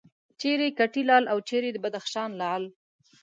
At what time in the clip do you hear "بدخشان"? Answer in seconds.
1.85-2.29